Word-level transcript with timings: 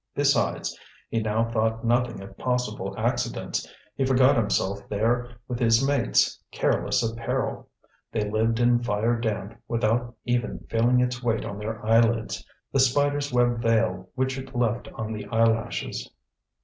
Besides, 0.15 0.75
he 1.09 1.19
now 1.19 1.51
thought 1.51 1.85
nothing 1.85 2.21
of 2.23 2.35
possible 2.35 2.95
accidents; 2.97 3.71
he 3.93 4.03
forgot 4.03 4.35
himself 4.35 4.79
there 4.89 5.29
with 5.47 5.59
his 5.59 5.85
mates, 5.87 6.39
careless 6.49 7.03
of 7.03 7.15
peril. 7.15 7.69
They 8.11 8.27
lived 8.27 8.59
in 8.59 8.81
fire 8.81 9.19
damp 9.19 9.61
without 9.67 10.15
even 10.25 10.65
feeling 10.71 10.99
its 11.01 11.21
weight 11.21 11.45
on 11.45 11.59
their 11.59 11.85
eyelids, 11.85 12.43
the 12.71 12.79
spider's 12.79 13.31
web 13.31 13.61
veil 13.61 14.09
which 14.15 14.39
it 14.39 14.55
left 14.55 14.87
on 14.95 15.13
the 15.13 15.27
eyelashes. 15.27 16.09